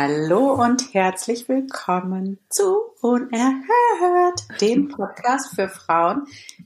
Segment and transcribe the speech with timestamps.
[0.00, 6.22] Hallo und herzlich willkommen zu Unerhört, dem Podcast für Frauen,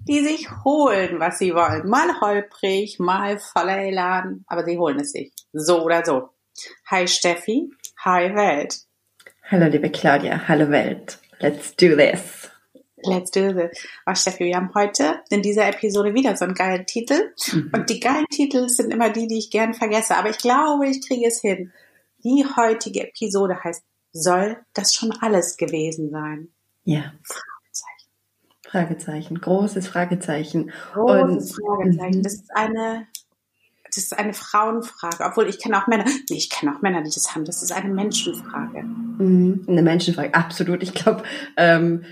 [0.06, 1.88] die sich holen, was sie wollen.
[1.88, 5.32] Mal holprig, mal voller Elan, aber sie holen es sich.
[5.54, 6.28] So oder so.
[6.90, 7.70] Hi Steffi,
[8.04, 8.80] hi Welt.
[9.50, 11.18] Hallo liebe Claudia, hallo Welt.
[11.38, 12.50] Let's do this.
[13.02, 13.88] Let's do this.
[14.04, 17.32] Oh, Steffi, wir haben heute in dieser Episode wieder so einen geilen Titel.
[17.50, 17.70] Mhm.
[17.74, 20.16] Und die geilen Titel sind immer die, die ich gern vergesse.
[20.16, 21.72] Aber ich glaube, ich kriege es hin.
[22.24, 26.48] Die heutige Episode heißt, soll das schon alles gewesen sein?
[26.84, 27.12] Ja.
[27.22, 28.10] Fragezeichen.
[28.68, 29.40] Fragezeichen.
[29.40, 30.72] Großes Fragezeichen.
[30.92, 32.18] Großes Und, Fragezeichen.
[32.18, 32.22] Mhm.
[32.22, 33.06] Das ist eine,
[33.86, 35.24] das ist eine Frauenfrage.
[35.24, 37.44] Obwohl ich kenne auch Männer, nee, ich kenne auch Männer, die das haben.
[37.44, 38.82] Das ist eine Menschenfrage.
[38.82, 39.64] Mhm.
[39.68, 40.82] Eine Menschenfrage, absolut.
[40.82, 41.22] Ich glaube,
[41.56, 42.04] ähm,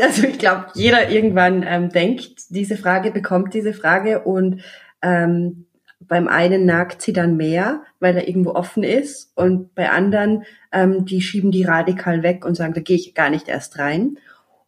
[0.00, 4.62] also ich glaube, jeder irgendwann ähm, denkt diese Frage, bekommt diese Frage und
[5.02, 5.66] ähm,
[6.08, 11.04] beim einen nagt sie dann mehr, weil er irgendwo offen ist und bei anderen, ähm,
[11.04, 14.18] die schieben die radikal weg und sagen, da gehe ich gar nicht erst rein.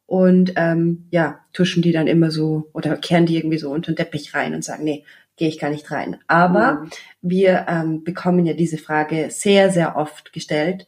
[0.06, 3.96] Und ähm, ja, tuschen die dann immer so oder kehren die irgendwie so unter den
[3.96, 5.05] Teppich rein und sagen, nee,
[5.36, 6.18] gehe ich gar nicht rein.
[6.27, 6.90] Aber mhm.
[7.22, 10.86] wir ähm, bekommen ja diese Frage sehr, sehr oft gestellt,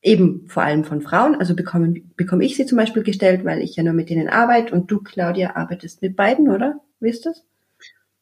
[0.00, 1.34] eben vor allem von Frauen.
[1.34, 4.74] Also bekommen, bekomme ich sie zum Beispiel gestellt, weil ich ja nur mit denen arbeite
[4.74, 6.80] und du, Claudia, arbeitest mit beiden, oder?
[7.00, 7.44] Wie ist das?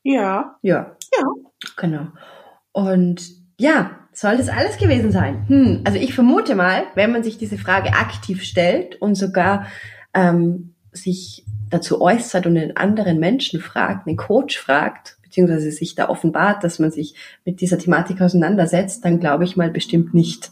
[0.03, 0.57] Ja.
[0.63, 0.97] Ja.
[1.19, 1.50] Ja.
[1.77, 2.09] Genau.
[2.73, 3.23] Und
[3.59, 5.47] ja, soll das alles gewesen sein?
[5.49, 9.67] Hm, also ich vermute mal, wenn man sich diese Frage aktiv stellt und sogar
[10.15, 16.09] ähm, sich dazu äußert und einen anderen Menschen fragt, einen Coach fragt, beziehungsweise sich da
[16.09, 20.51] offenbart, dass man sich mit dieser Thematik auseinandersetzt, dann glaube ich mal bestimmt nicht.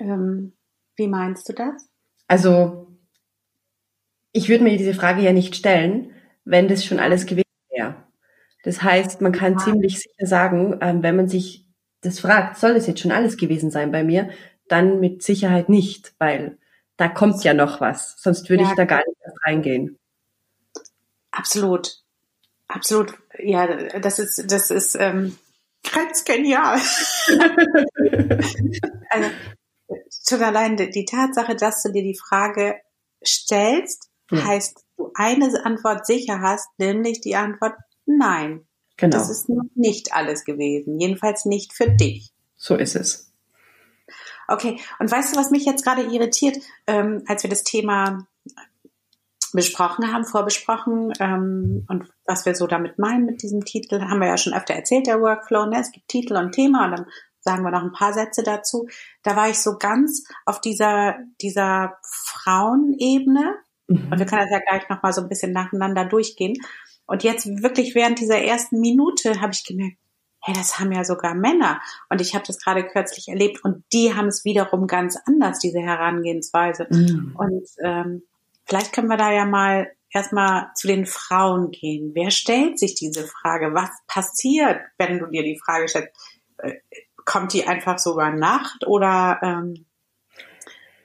[0.00, 0.52] Ähm,
[0.96, 1.88] wie meinst du das?
[2.26, 2.88] Also,
[4.32, 6.10] ich würde mir diese Frage ja nicht stellen,
[6.44, 7.43] wenn das schon alles gewesen wäre.
[8.64, 11.66] Das heißt, man kann ziemlich sicher sagen, ähm, wenn man sich
[12.00, 14.30] das fragt, soll das jetzt schon alles gewesen sein bei mir,
[14.68, 16.58] dann mit Sicherheit nicht, weil
[16.96, 18.16] da kommt ja noch was.
[18.18, 18.70] Sonst würde ja.
[18.70, 19.98] ich da gar nicht reingehen.
[21.30, 22.02] Absolut.
[22.68, 23.14] Absolut.
[23.38, 23.66] Ja,
[23.98, 25.36] das ist, das ist ähm,
[25.92, 26.78] ganz genial.
[29.10, 29.30] also,
[30.26, 32.80] schon allein die Tatsache, dass du dir die Frage
[33.24, 34.44] stellst, ja.
[34.44, 37.74] heißt, du eine Antwort sicher hast, nämlich die Antwort
[38.06, 38.66] Nein.
[38.96, 39.16] Genau.
[39.16, 41.00] Das ist noch nicht alles gewesen.
[41.00, 42.32] Jedenfalls nicht für dich.
[42.56, 43.32] So ist es.
[44.48, 44.80] Okay.
[44.98, 46.56] Und weißt du, was mich jetzt gerade irritiert,
[46.86, 48.26] ähm, als wir das Thema
[49.52, 54.26] besprochen haben, vorbesprochen ähm, und was wir so damit meinen mit diesem Titel, haben wir
[54.26, 55.66] ja schon öfter erzählt, der Workflow.
[55.66, 55.80] Ne?
[55.80, 57.06] Es gibt Titel und Thema und dann
[57.40, 58.88] sagen wir noch ein paar Sätze dazu.
[59.22, 63.54] Da war ich so ganz auf dieser, dieser Frauenebene.
[63.86, 64.08] Mhm.
[64.10, 66.54] Und wir können das ja gleich nochmal so ein bisschen nacheinander durchgehen.
[67.06, 69.96] Und jetzt wirklich während dieser ersten Minute habe ich gemerkt,
[70.40, 71.80] hey, das haben ja sogar Männer.
[72.10, 75.80] Und ich habe das gerade kürzlich erlebt und die haben es wiederum ganz anders, diese
[75.80, 76.86] Herangehensweise.
[76.90, 77.34] Mhm.
[77.36, 78.22] Und ähm,
[78.66, 82.12] vielleicht können wir da ja mal erstmal zu den Frauen gehen.
[82.14, 83.74] Wer stellt sich diese Frage?
[83.74, 86.10] Was passiert, wenn du dir die Frage stellst?
[86.58, 86.74] Äh,
[87.24, 89.86] kommt die einfach so über Nacht oder ähm,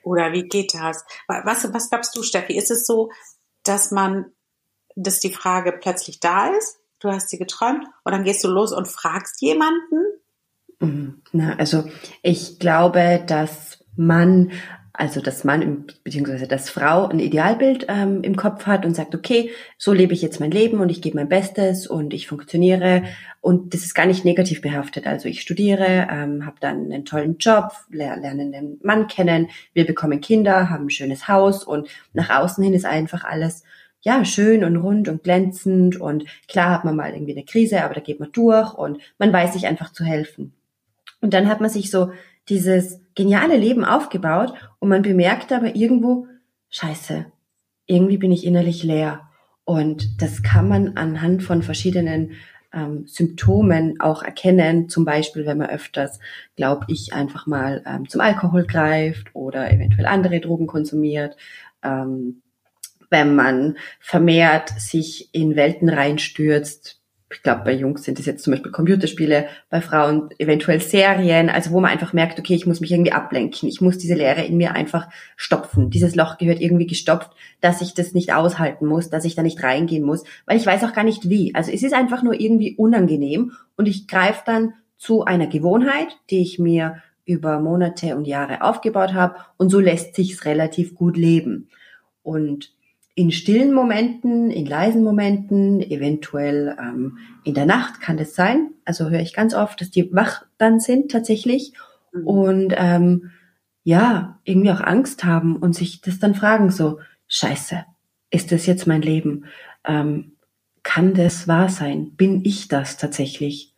[0.02, 1.04] oder wie geht das?
[1.28, 2.56] Was, was glaubst du, Steffi?
[2.56, 3.10] Ist es so,
[3.64, 4.32] dass man
[4.96, 8.72] dass die Frage plötzlich da ist, du hast sie geträumt und dann gehst du los
[8.72, 10.04] und fragst jemanden?
[10.80, 11.22] Mhm.
[11.32, 11.84] Na, also
[12.22, 14.50] ich glaube, dass man
[15.00, 19.50] also dass Mann beziehungsweise dass Frau ein Idealbild ähm, im Kopf hat und sagt, okay,
[19.78, 23.04] so lebe ich jetzt mein Leben und ich gebe mein Bestes und ich funktioniere
[23.40, 25.06] und das ist gar nicht negativ behaftet.
[25.06, 30.20] Also ich studiere, ähm, habe dann einen tollen Job, lerne einen Mann kennen, wir bekommen
[30.20, 33.64] Kinder, haben ein schönes Haus und nach außen hin ist einfach alles
[34.02, 37.94] ja, schön und rund und glänzend und klar hat man mal irgendwie eine Krise, aber
[37.94, 40.54] da geht man durch und man weiß sich einfach zu helfen.
[41.20, 42.12] Und dann hat man sich so
[42.48, 46.26] dieses geniale Leben aufgebaut und man bemerkt aber irgendwo,
[46.70, 47.26] scheiße,
[47.86, 49.28] irgendwie bin ich innerlich leer.
[49.64, 52.32] Und das kann man anhand von verschiedenen
[52.72, 54.88] ähm, Symptomen auch erkennen.
[54.88, 56.18] Zum Beispiel, wenn man öfters,
[56.56, 61.36] glaube ich, einfach mal ähm, zum Alkohol greift oder eventuell andere Drogen konsumiert.
[61.82, 62.42] Ähm,
[63.10, 67.00] wenn man vermehrt sich in Welten reinstürzt,
[67.32, 71.70] ich glaube, bei Jungs sind es jetzt zum Beispiel Computerspiele, bei Frauen eventuell Serien, also
[71.70, 74.56] wo man einfach merkt, okay, ich muss mich irgendwie ablenken, ich muss diese Leere in
[74.56, 75.90] mir einfach stopfen.
[75.90, 77.30] Dieses Loch gehört irgendwie gestopft,
[77.60, 80.82] dass ich das nicht aushalten muss, dass ich da nicht reingehen muss, weil ich weiß
[80.82, 81.54] auch gar nicht wie.
[81.54, 86.42] Also es ist einfach nur irgendwie unangenehm und ich greife dann zu einer Gewohnheit, die
[86.42, 91.68] ich mir über Monate und Jahre aufgebaut habe und so lässt sich's relativ gut leben.
[92.22, 92.72] Und
[93.20, 98.70] in stillen Momenten, in leisen Momenten, eventuell ähm, in der Nacht kann das sein.
[98.86, 101.74] Also höre ich ganz oft, dass die wach dann sind tatsächlich
[102.14, 102.26] mhm.
[102.26, 103.30] und ähm,
[103.84, 107.84] ja, irgendwie auch Angst haben und sich das dann fragen so, scheiße,
[108.30, 109.44] ist das jetzt mein Leben?
[109.84, 110.32] Ähm,
[110.82, 112.12] kann das wahr sein?
[112.16, 113.74] Bin ich das tatsächlich?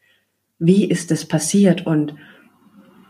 [0.61, 1.85] Wie ist das passiert?
[1.85, 2.15] Und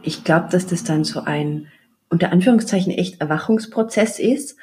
[0.03, 1.67] ich glaube, dass das dann so ein
[2.09, 4.57] unter Anführungszeichen echt Erwachungsprozess ist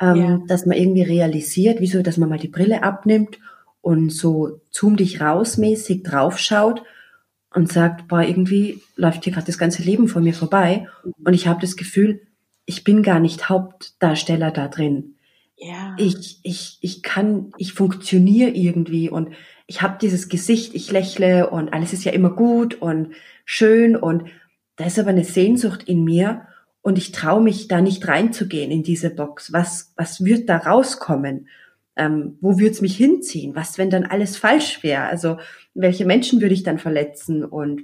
[0.00, 0.40] ähm, ja.
[0.46, 3.38] dass man irgendwie realisiert, wieso, dass man mal die Brille abnimmt
[3.80, 6.82] und so zoom dich rausmäßig draufschaut
[7.54, 10.88] und sagt, boah, irgendwie läuft hier gerade das ganze Leben vor mir vorbei
[11.24, 12.20] und ich habe das Gefühl,
[12.66, 15.14] ich bin gar nicht Hauptdarsteller da drin.
[15.56, 15.94] Ja.
[15.98, 19.30] Ich, ich, ich kann, ich funktioniere irgendwie und
[19.66, 23.14] ich habe dieses Gesicht, ich lächle und alles ist ja immer gut und
[23.44, 24.24] schön und
[24.76, 26.42] da ist aber eine Sehnsucht in mir
[26.86, 29.52] und ich traue mich da nicht reinzugehen in diese Box.
[29.52, 31.48] Was, was wird da rauskommen?
[31.96, 33.56] Ähm, wo wird's mich hinziehen?
[33.56, 35.02] Was, wenn dann alles falsch wäre?
[35.02, 35.38] Also
[35.74, 37.82] welche Menschen würde ich dann verletzen und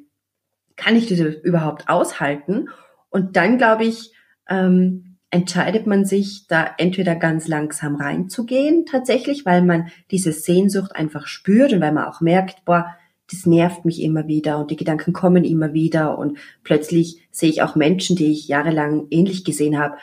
[0.76, 2.68] kann ich diese überhaupt aushalten?
[3.10, 4.12] Und dann, glaube ich,
[4.48, 11.26] ähm, entscheidet man sich, da entweder ganz langsam reinzugehen, tatsächlich, weil man diese Sehnsucht einfach
[11.26, 12.94] spürt und weil man auch merkt, boah,
[13.32, 17.62] das nervt mich immer wieder und die Gedanken kommen immer wieder und plötzlich sehe ich
[17.62, 19.96] auch Menschen, die ich jahrelang ähnlich gesehen habe,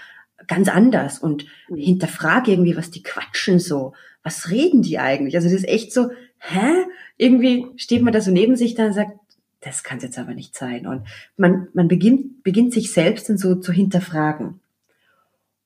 [0.48, 1.78] ganz anders und mhm.
[1.78, 3.94] hinterfrage irgendwie, was die quatschen so.
[4.24, 5.36] Was reden die eigentlich?
[5.36, 6.10] Also das ist echt so,
[6.40, 6.86] hä?
[7.18, 9.12] Irgendwie steht man da so neben sich dann und sagt,
[9.62, 10.88] das kann es jetzt aber nicht sein.
[10.88, 11.04] Und
[11.38, 14.60] man, man beginnt, beginnt sich selbst dann so zu hinterfragen.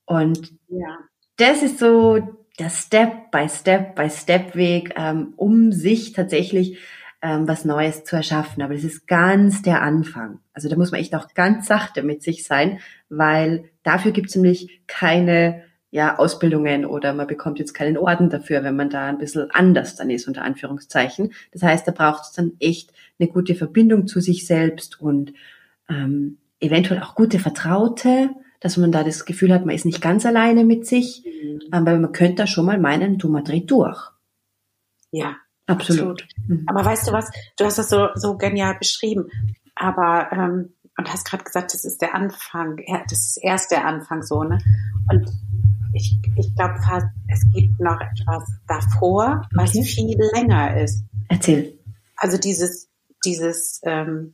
[0.06, 1.00] Und ja.
[1.38, 2.20] das ist so
[2.60, 6.78] der Step-by-Step-by-Step-Weg, ähm, um sich tatsächlich
[7.24, 8.62] ähm, was Neues zu erschaffen.
[8.62, 10.40] Aber das ist ganz der Anfang.
[10.54, 12.80] Also da muss man echt auch ganz sachte mit sich sein,
[13.10, 18.64] weil dafür gibt es nämlich keine ja, Ausbildungen oder man bekommt jetzt keinen Orden dafür,
[18.64, 21.32] wenn man da ein bisschen anders dann ist, unter Anführungszeichen.
[21.54, 25.34] Das heißt, da braucht es dann echt eine gute Verbindung zu sich selbst und
[25.88, 30.26] ähm, eventuell auch gute Vertraute, dass man da das Gefühl hat, man ist nicht ganz
[30.26, 31.62] alleine mit sich, mhm.
[31.72, 34.12] aber man könnte da schon mal meinen, du mal dreh durch.
[35.12, 35.36] Ja,
[35.68, 36.24] Absolut.
[36.24, 36.28] Absolut.
[36.48, 36.66] Mhm.
[36.68, 39.30] Aber weißt du was, du hast das so, so genial beschrieben.
[39.76, 42.80] Aber ähm, und hast gerade gesagt, das ist der Anfang,
[43.10, 44.60] das ist erst der Anfang so, ne?
[45.10, 45.28] Und
[45.94, 49.84] ich, ich glaube fast, es gibt noch etwas davor, was okay.
[49.84, 51.04] viel länger ist.
[51.30, 51.78] Erzähl.
[52.16, 52.90] Also dieses,
[53.26, 54.34] dieses, ähm,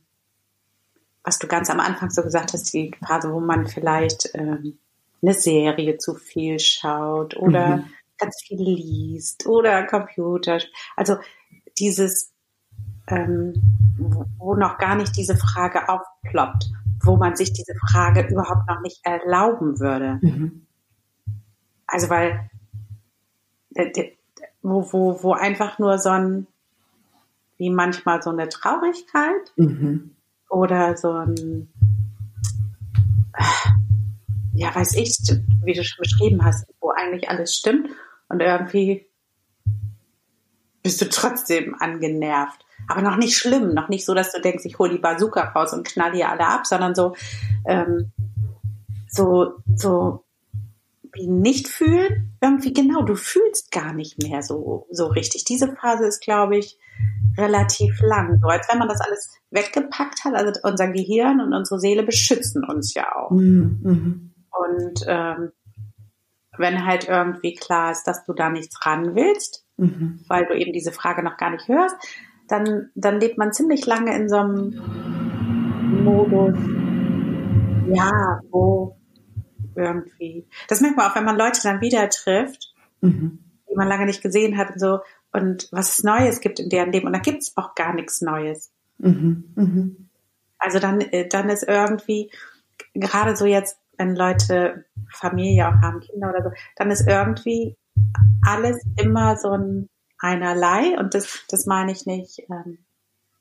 [1.24, 4.78] was du ganz am Anfang so gesagt hast, die Phase, wo man vielleicht ähm,
[5.22, 7.84] eine Serie zu viel schaut oder mhm
[8.20, 10.58] ganz viel liest oder Computer.
[10.96, 11.16] Also
[11.78, 12.32] dieses,
[13.08, 13.54] ähm,
[14.38, 16.70] wo noch gar nicht diese Frage aufploppt,
[17.02, 20.18] wo man sich diese Frage überhaupt noch nicht erlauben würde.
[20.22, 20.66] Mhm.
[21.86, 22.50] Also weil
[24.62, 26.46] wo, wo, wo einfach nur so ein,
[27.56, 30.14] wie manchmal so eine Traurigkeit mhm.
[30.48, 31.68] oder so ein,
[34.54, 35.16] ja, weiß ich,
[35.64, 37.90] wie du schon beschrieben hast, wo eigentlich alles stimmt
[38.30, 39.06] und irgendwie
[40.82, 42.64] bist du trotzdem angenervt.
[42.88, 45.74] Aber noch nicht schlimm, noch nicht so, dass du denkst, ich hole die Bazooka raus
[45.74, 47.14] und knall hier alle ab, sondern so,
[47.66, 48.12] ähm,
[49.06, 50.24] so, so
[51.12, 55.44] wie nicht fühlen, irgendwie genau, du fühlst gar nicht mehr so, so richtig.
[55.44, 56.78] Diese Phase ist, glaube ich,
[57.36, 58.38] relativ lang.
[58.40, 60.34] So als wenn man das alles weggepackt hat.
[60.34, 63.30] Also unser Gehirn und unsere Seele beschützen uns ja auch.
[63.30, 63.80] Mhm.
[63.82, 64.26] mhm.
[64.52, 65.52] Und ähm,
[66.60, 70.20] wenn halt irgendwie klar ist, dass du da nichts ran willst, mhm.
[70.28, 71.96] weil du eben diese Frage noch gar nicht hörst,
[72.48, 76.58] dann, dann lebt man ziemlich lange in so einem Modus,
[77.92, 78.96] ja, wo
[79.76, 83.38] irgendwie, das merkt man auch, wenn man Leute dann wieder trifft, mhm.
[83.68, 85.00] die man lange nicht gesehen hat und so,
[85.32, 88.20] und was es Neues gibt in deren Leben, und da gibt es auch gar nichts
[88.20, 88.72] Neues.
[88.98, 89.44] Mhm.
[89.54, 90.08] Mhm.
[90.58, 92.30] Also dann, äh, dann ist irgendwie,
[92.94, 97.76] gerade so jetzt wenn Leute Familie auch haben, Kinder oder so, dann ist irgendwie
[98.42, 99.88] alles immer so ein
[100.18, 102.78] einerlei und das, das meine ich nicht, ähm,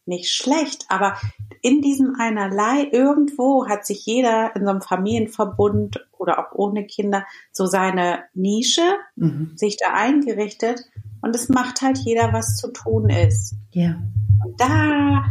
[0.05, 1.15] nicht schlecht, aber
[1.61, 7.25] in diesem einerlei irgendwo hat sich jeder in so einem Familienverbund oder auch ohne Kinder
[7.51, 9.53] so seine Nische mhm.
[9.55, 10.81] sich da eingerichtet
[11.21, 13.55] und es macht halt jeder, was zu tun ist.
[13.71, 14.01] Ja.
[14.43, 15.25] Und da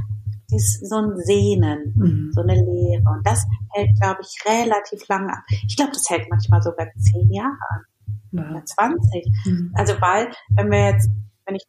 [0.50, 2.32] ist so ein Sehnen, mhm.
[2.32, 3.02] so eine Leere.
[3.04, 5.42] Und das hält, glaube ich, relativ lange an.
[5.66, 7.80] Ich glaube, das hält manchmal sogar zehn Jahre an.
[8.32, 8.50] Ja.
[8.50, 9.26] Oder 20.
[9.44, 9.72] Mhm.
[9.74, 11.10] Also weil, wenn wir jetzt,
[11.46, 11.66] wenn ich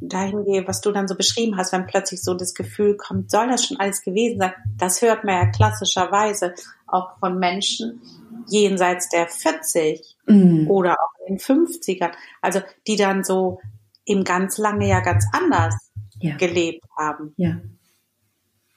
[0.00, 3.48] dahin gehe, was du dann so beschrieben hast, wenn plötzlich so das Gefühl kommt, soll
[3.48, 4.52] das schon alles gewesen sein?
[4.76, 6.54] Das hört man ja klassischerweise
[6.86, 8.00] auch von Menschen
[8.48, 10.70] jenseits der 40 mhm.
[10.70, 12.12] oder auch in den 50ern.
[12.40, 13.60] Also die dann so
[14.04, 15.74] eben ganz lange ja ganz anders
[16.20, 16.36] ja.
[16.36, 17.34] gelebt haben.
[17.36, 17.58] Ja.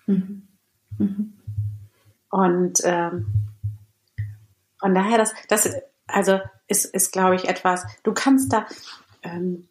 [0.09, 0.47] Mhm.
[0.97, 1.33] Mhm.
[2.31, 3.47] Und ähm,
[4.79, 5.69] von daher, das, das
[6.07, 8.65] also ist, ist glaube ich, etwas, du kannst da
[9.23, 9.67] ähm,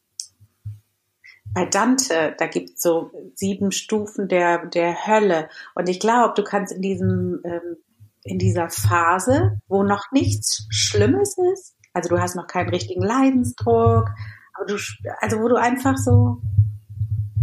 [1.52, 5.48] bei Dante, da gibt es so sieben Stufen der, der Hölle.
[5.74, 7.76] Und ich glaube, du kannst in diesem, ähm,
[8.22, 14.10] in dieser Phase, wo noch nichts Schlimmes ist, also du hast noch keinen richtigen Leidensdruck,
[14.54, 14.76] aber du,
[15.20, 16.40] also wo du einfach so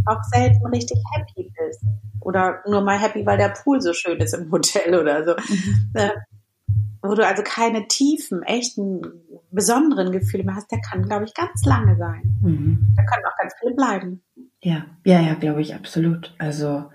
[0.06, 1.84] auch selten richtig happy bist.
[2.26, 5.34] Oder nur mal happy, weil der Pool so schön ist im Hotel oder so.
[5.34, 5.92] Mhm.
[5.94, 6.10] Äh,
[7.04, 9.04] wo du also keine tiefen, echten,
[9.52, 12.36] besonderen Gefühle mehr hast, der kann, glaube ich, ganz lange sein.
[12.42, 12.96] Mhm.
[12.96, 14.24] Da können auch ganz viele bleiben.
[14.60, 16.34] Ja, ja, ja, glaube ich, absolut.
[16.40, 16.86] Also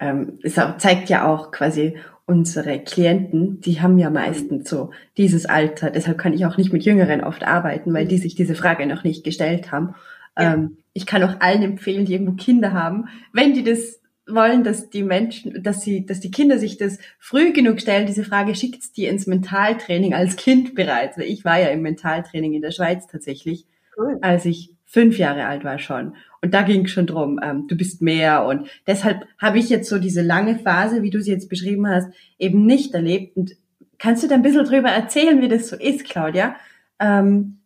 [0.00, 5.46] ähm, es auch, zeigt ja auch quasi unsere Klienten, die haben ja meistens so dieses
[5.46, 5.90] Alter.
[5.90, 9.04] Deshalb kann ich auch nicht mit Jüngeren oft arbeiten, weil die sich diese Frage noch
[9.04, 9.94] nicht gestellt haben.
[10.36, 10.54] Ja.
[10.54, 14.90] Ähm, ich kann auch allen empfehlen, die irgendwo Kinder haben, wenn die das wollen, dass
[14.90, 18.92] die Menschen, dass sie, dass die Kinder sich das früh genug stellen, diese Frage, schickt's
[18.92, 21.18] die ins Mentaltraining als Kind bereits?
[21.18, 24.18] Weil ich war ja im Mentaltraining in der Schweiz tatsächlich, cool.
[24.20, 26.16] als ich fünf Jahre alt war schon.
[26.42, 28.44] Und da ging es schon drum, ähm, du bist mehr.
[28.44, 32.08] Und deshalb habe ich jetzt so diese lange Phase, wie du sie jetzt beschrieben hast,
[32.38, 33.36] eben nicht erlebt.
[33.36, 33.56] Und
[33.98, 36.56] kannst du da ein bisschen drüber erzählen, wie das so ist, Claudia?
[36.98, 37.60] Ähm,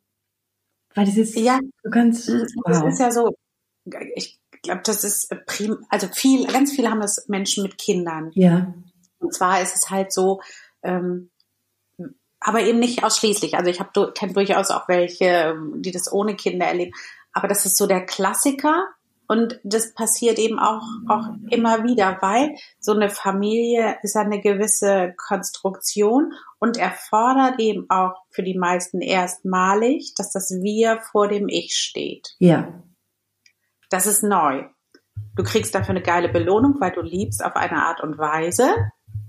[0.95, 2.63] weil das ist, ja, du kannst, wow.
[2.67, 3.35] das ist ja so,
[4.15, 8.31] ich glaube, das ist prim, also viel, ganz viele haben das Menschen mit Kindern.
[8.35, 8.75] Ja.
[9.19, 10.41] Und zwar ist es halt so,
[10.83, 11.31] ähm,
[12.41, 13.57] aber eben nicht ausschließlich.
[13.57, 16.93] Also ich habe kenne durchaus auch welche, die das ohne Kinder erleben.
[17.33, 18.87] Aber das ist so der Klassiker.
[19.27, 25.15] Und das passiert eben auch, auch immer wieder, weil so eine Familie ist eine gewisse
[25.17, 31.75] Konstruktion und erfordert eben auch für die meisten erstmalig, dass das Wir vor dem Ich
[31.75, 32.37] steht.
[32.39, 32.69] Ja.
[33.95, 34.65] Das ist neu.
[35.37, 38.75] Du kriegst dafür eine geile Belohnung, weil du liebst auf eine Art und Weise,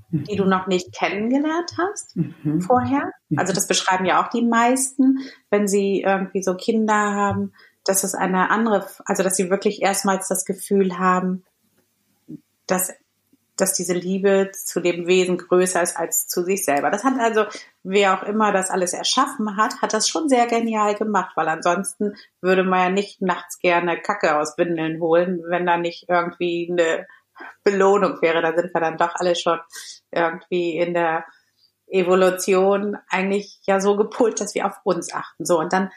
[0.09, 2.61] die du noch nicht kennengelernt hast mhm.
[2.61, 3.11] vorher.
[3.29, 3.37] Mhm.
[3.37, 5.19] Also das beschreiben ja auch die meisten,
[5.51, 7.53] wenn sie irgendwie so Kinder haben,
[7.83, 11.43] dass es eine andere, also dass sie wirklich erstmals das Gefühl haben,
[12.65, 12.91] dass
[13.55, 16.89] dass diese Liebe zu dem Wesen größer ist als zu sich selber.
[16.89, 17.45] Das hat also,
[17.85, 22.15] wer auch immer das alles erschaffen hat, hat das schon sehr genial gemacht, weil ansonsten
[22.41, 27.05] würde man ja nicht nachts gerne Kacke aus Windeln holen, wenn da nicht irgendwie eine
[27.63, 28.41] Belohnung wäre.
[28.41, 29.59] Da sind wir dann doch alle schon
[30.11, 31.25] irgendwie in der
[31.87, 35.45] Evolution eigentlich ja so gepult, dass wir auf uns achten.
[35.45, 35.91] So, und dann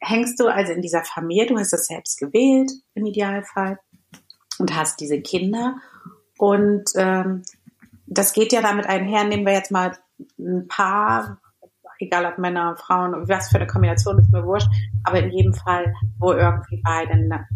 [0.00, 3.78] hängst du also in dieser Familie, du hast das selbst gewählt im Idealfall
[4.58, 5.76] und hast diese Kinder
[6.38, 7.42] und ähm,
[8.06, 9.98] das geht ja damit einher, nehmen wir jetzt mal
[10.38, 11.38] ein Paar,
[11.98, 14.68] egal ob Männer, Frauen, was für eine Kombination ist mir wurscht,
[15.04, 17.46] aber in jedem Fall, wo irgendwie beide,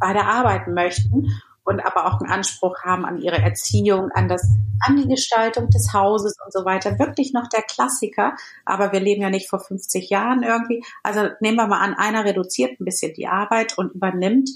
[0.00, 1.28] beide arbeiten möchten
[1.64, 4.42] und aber auch einen Anspruch haben an ihre Erziehung, an das,
[4.80, 6.98] an die Gestaltung des Hauses und so weiter.
[6.98, 10.82] Wirklich noch der Klassiker, aber wir leben ja nicht vor 50 Jahren irgendwie.
[11.02, 14.48] Also nehmen wir mal an, einer reduziert ein bisschen die Arbeit und übernimmt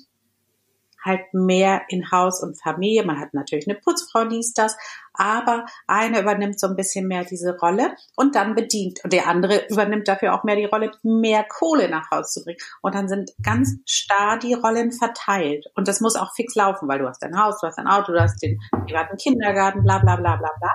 [1.04, 3.04] halt mehr in Haus und Familie.
[3.04, 4.76] Man hat natürlich eine Putzfrau, dies, das,
[5.14, 9.00] aber eine übernimmt so ein bisschen mehr diese Rolle und dann bedient.
[9.04, 12.58] Und der andere übernimmt dafür auch mehr die Rolle, mehr Kohle nach Hause zu bringen.
[12.80, 15.66] Und dann sind ganz starr die Rollen verteilt.
[15.74, 18.12] Und das muss auch fix laufen, weil du hast dein Haus, du hast dein Auto,
[18.12, 20.72] du hast den privaten Kindergarten, bla bla bla bla bla.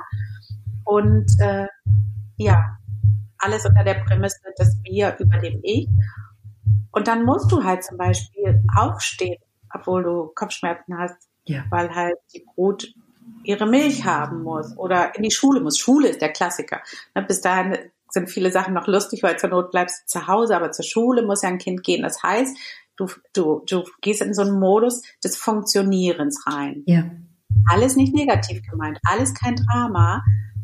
[0.83, 1.67] Und äh,
[2.37, 2.77] ja,
[3.39, 5.87] alles unter der Prämisse, dass wir über dem Ich.
[6.91, 9.37] Und dann musst du halt zum Beispiel aufstehen
[9.79, 11.15] obwohl du Kopfschmerzen hast,
[11.45, 11.63] ja.
[11.69, 12.93] weil halt die Brut
[13.43, 15.77] ihre Milch haben muss oder in die Schule muss.
[15.77, 16.81] Schule ist der Klassiker.
[17.15, 17.77] Ne, bis dahin
[18.09, 21.23] sind viele Sachen noch lustig, weil zur Not bleibst du zu Hause, aber zur Schule
[21.23, 22.03] muss ja ein Kind gehen.
[22.03, 22.57] Das heißt,
[22.95, 26.83] du, du, du gehst in so einen Modus des Funktionierens rein.
[26.85, 27.03] Ja.
[27.69, 30.23] Alles nicht negativ gemeint, alles kein Drama.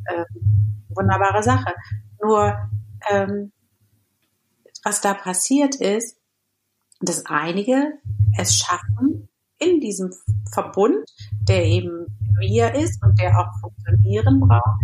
[0.09, 0.25] Ähm,
[0.89, 1.73] wunderbare Sache.
[2.21, 2.57] Nur,
[3.09, 3.51] ähm,
[4.83, 6.17] was da passiert ist,
[7.05, 7.93] dass einige
[8.37, 9.29] es schaffen,
[9.59, 10.11] in diesem
[10.51, 11.09] Verbund,
[11.41, 12.07] der eben
[12.39, 14.81] wir ist und der auch funktionieren braucht,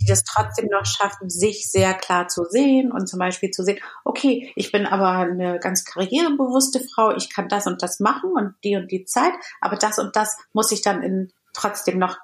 [0.00, 3.78] die das trotzdem noch schaffen, sich sehr klar zu sehen und zum Beispiel zu sehen,
[4.04, 8.54] okay, ich bin aber eine ganz karrierebewusste Frau, ich kann das und das machen und
[8.62, 12.18] die und die Zeit, aber das und das muss ich dann in trotzdem noch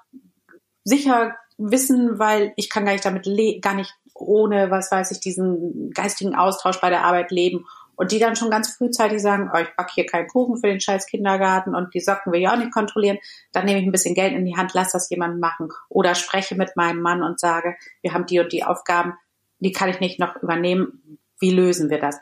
[0.83, 3.27] sicher wissen, weil ich kann gar nicht damit
[3.61, 8.19] gar nicht ohne, was weiß ich, diesen geistigen Austausch bei der Arbeit leben und die
[8.19, 11.75] dann schon ganz frühzeitig sagen, oh, ich back hier keinen Kuchen für den scheiß Kindergarten
[11.75, 13.19] und die Socken will ich auch nicht kontrollieren,
[13.51, 15.69] dann nehme ich ein bisschen Geld in die Hand, lass das jemand machen.
[15.89, 19.13] Oder spreche mit meinem Mann und sage, wir haben die und die Aufgaben,
[19.59, 21.19] die kann ich nicht noch übernehmen.
[21.39, 22.19] Wie lösen wir das?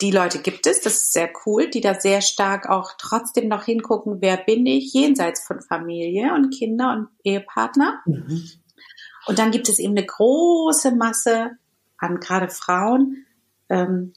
[0.00, 3.64] Die Leute gibt es, das ist sehr cool, die da sehr stark auch trotzdem noch
[3.64, 8.00] hingucken, wer bin ich, jenseits von Familie und Kinder und Ehepartner.
[8.04, 8.50] Mhm.
[9.26, 11.52] Und dann gibt es eben eine große Masse
[11.96, 13.26] an gerade Frauen,
[13.70, 14.12] ähm,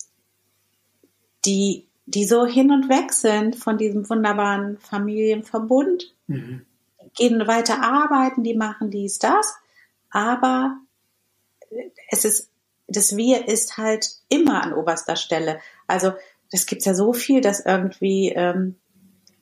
[1.45, 6.65] die, die so hin und weg sind von diesem wunderbaren Familienverbund, mhm.
[7.15, 9.55] gehen weiter arbeiten, die machen dies, das,
[10.09, 10.77] aber
[12.09, 12.49] es ist,
[12.87, 15.59] das Wir ist halt immer an oberster Stelle.
[15.87, 16.13] Also
[16.51, 18.75] das gibt's ja so viel, dass irgendwie ähm,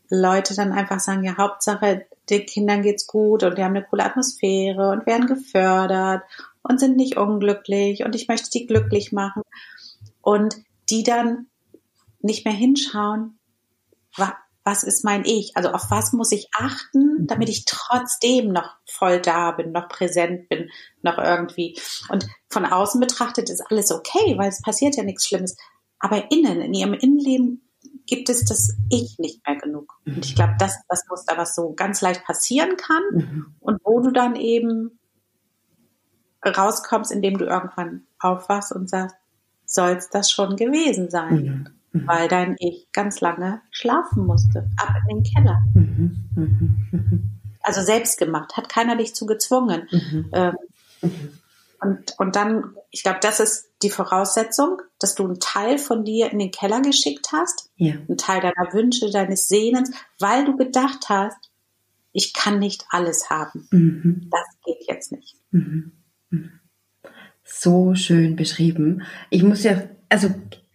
[0.10, 4.06] Leute dann einfach sagen, ja, Hauptsache, den Kindern geht's gut und die haben eine coole
[4.06, 6.24] Atmosphäre und werden gefördert
[6.62, 9.42] und sind nicht unglücklich und ich möchte die glücklich machen.
[10.22, 10.56] Und
[10.90, 11.48] die dann
[12.24, 13.40] nicht mehr hinschauen,
[14.64, 15.56] was ist mein Ich?
[15.56, 20.50] Also auf was muss ich achten, damit ich trotzdem noch voll da bin, noch präsent
[20.50, 20.70] bin,
[21.02, 21.80] noch irgendwie.
[22.10, 25.58] Und von außen betrachtet ist alles okay, weil es passiert ja nichts Schlimmes.
[26.00, 27.68] Aber innen, in ihrem Innenleben
[28.06, 30.00] gibt es das Ich nicht mehr genug.
[30.06, 33.56] Und ich glaube, das ist das Muster, was so ganz leicht passieren kann mhm.
[33.60, 35.00] und wo du dann eben
[36.46, 39.16] rauskommst, indem du irgendwann aufwachst und sagst,
[39.66, 41.44] soll es das schon gewesen sein?
[41.44, 42.08] Mhm mhm.
[42.08, 45.62] weil dein Ich ganz lange schlafen musste, ab in den Keller.
[45.74, 46.30] Mhm.
[46.36, 47.30] Mhm.
[47.62, 49.88] Also selbst gemacht, hat keiner dich zu gezwungen.
[49.92, 50.30] Mhm.
[50.34, 50.56] Ähm,
[51.02, 51.30] mhm.
[51.82, 56.32] und, und dann, ich glaube, das ist die Voraussetzung, dass du einen Teil von dir
[56.32, 57.94] in den Keller geschickt hast, ja.
[57.94, 61.52] einen Teil deiner Wünsche, deines Sehnens, weil du gedacht hast,
[62.14, 63.68] ich kann nicht alles haben.
[63.72, 64.30] Mhm.
[64.30, 65.38] Das geht jetzt nicht.
[67.44, 69.04] So schön beschrieben.
[69.30, 70.30] Ich muss ja, also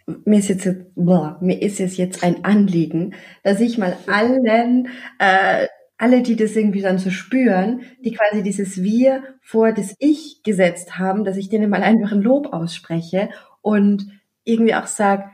[0.06, 4.88] mir ist jetzt, boah, mir ist es jetzt ein Anliegen, dass ich mal allen,
[5.18, 5.66] äh,
[5.98, 10.98] alle, die das irgendwie dann so spüren, die quasi dieses Wir vor das Ich gesetzt
[10.98, 13.30] haben, dass ich denen mal einfach ein Lob ausspreche
[13.62, 14.06] und
[14.44, 15.32] irgendwie auch sag,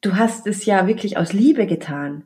[0.00, 2.24] du hast es ja wirklich aus Liebe getan.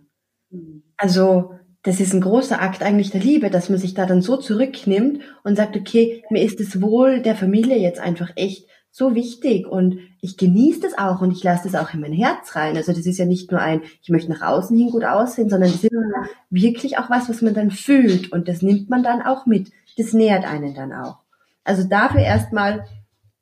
[0.51, 0.83] Mhm.
[0.97, 4.37] Also, das ist ein großer Akt eigentlich der Liebe, dass man sich da dann so
[4.37, 9.66] zurücknimmt und sagt, okay, mir ist das Wohl der Familie jetzt einfach echt so wichtig
[9.66, 12.76] und ich genieße das auch und ich lasse das auch in mein Herz rein.
[12.76, 15.72] Also das ist ja nicht nur ein, ich möchte nach außen hin gut aussehen, sondern
[15.72, 15.92] das ist
[16.50, 19.72] wirklich auch was, was man dann fühlt und das nimmt man dann auch mit.
[19.96, 21.20] Das nährt einen dann auch.
[21.64, 22.85] Also dafür erstmal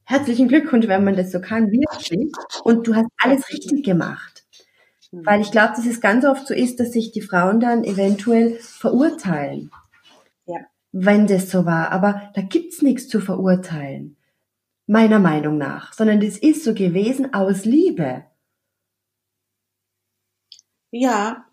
[0.04, 2.32] herzlichen Glückwunsch, wenn man das so kann, wirklich.
[2.62, 4.44] Und du hast alles richtig gemacht.
[5.10, 8.54] Weil ich glaube, dass es ganz oft so ist, dass sich die Frauen dann eventuell
[8.60, 9.72] verurteilen.
[10.46, 10.58] Ja.
[10.92, 11.90] Wenn das so war.
[11.90, 14.16] Aber da gibt's nichts zu verurteilen
[14.90, 18.24] meiner Meinung nach, sondern das ist so gewesen aus Liebe.
[20.90, 21.44] Ja,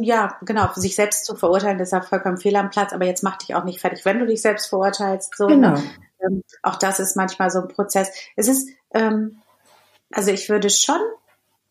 [0.00, 0.72] ja, genau.
[0.74, 3.56] Sich selbst zu verurteilen, das ist ja vollkommen fehl am Platz, aber jetzt mach dich
[3.56, 5.36] auch nicht fertig, wenn du dich selbst verurteilst.
[5.36, 5.76] So, genau.
[6.24, 8.12] Ähm, auch das ist manchmal so ein Prozess.
[8.36, 9.38] Es ist, ähm,
[10.12, 11.00] also ich würde schon,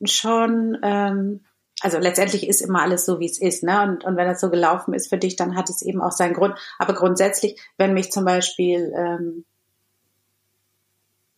[0.03, 1.45] schon, ähm,
[1.79, 3.81] also letztendlich ist immer alles so, wie es ist, ne?
[3.83, 6.33] Und, und wenn das so gelaufen ist für dich, dann hat es eben auch seinen
[6.33, 6.59] Grund.
[6.79, 9.45] Aber grundsätzlich, wenn mich zum Beispiel ähm, hm,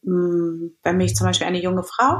[0.05, 2.19] wenn mich zum Beispiel eine junge Frau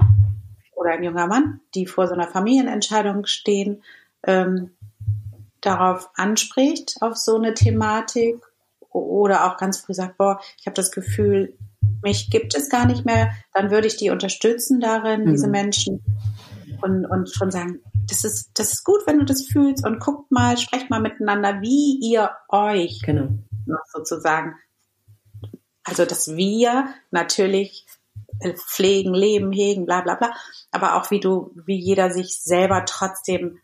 [0.76, 3.84] oder ein junger Mann, die vor so einer Familienentscheidung stehen,
[4.24, 4.72] ähm,
[5.62, 8.38] darauf anspricht, auf so eine Thematik
[8.90, 11.58] oder auch ganz früh sagt, boah, ich habe das Gefühl,
[12.02, 15.32] mich gibt es gar nicht mehr, dann würde ich die unterstützen darin, mhm.
[15.32, 16.04] diese Menschen
[16.82, 20.32] und, und schon sagen, das ist, das ist gut, wenn du das fühlst und guckt
[20.32, 23.30] mal, sprecht mal miteinander, wie ihr euch genau.
[23.66, 24.56] noch sozusagen
[25.86, 27.86] also dass wir natürlich
[28.40, 30.34] äh, pflegen, leben, hegen, bla bla bla,
[30.72, 33.60] aber auch wie du, wie jeder sich selber trotzdem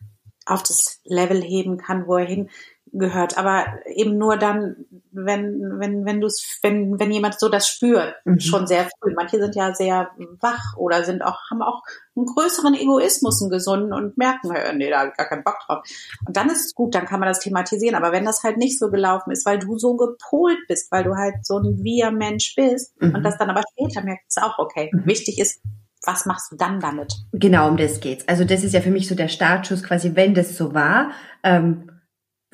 [0.46, 2.50] auf das Level heben kann, wo er hin
[2.92, 3.38] gehört.
[3.38, 4.76] Aber eben nur dann,
[5.10, 8.40] wenn, wenn, wenn du es, wenn, wenn jemand so das spürt, mhm.
[8.40, 9.14] schon sehr früh.
[9.14, 11.82] Manche sind ja sehr wach oder sind auch, haben auch
[12.14, 15.84] einen größeren Egoismus, einen gesunden und merken, nee, da habe ich gar keinen Bock drauf.
[16.26, 17.94] Und dann ist es gut, dann kann man das thematisieren.
[17.94, 21.16] Aber wenn das halt nicht so gelaufen ist, weil du so gepolt bist, weil du
[21.16, 23.14] halt so ein Wir-Mensch bist mhm.
[23.14, 24.90] und das dann aber später merkt, ist auch okay.
[24.92, 25.06] Mhm.
[25.06, 25.60] Wichtig ist,
[26.04, 27.14] was machst du dann damit?
[27.32, 28.26] Genau, um das geht's.
[28.26, 31.12] Also das ist ja für mich so der Startschuss quasi, wenn das so war,
[31.44, 31.91] ähm,